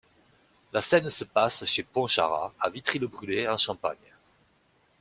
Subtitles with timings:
[0.73, 3.95] La scène se passe chez Pontcharrat, à Vitry-le-Brûlé, en Champagne.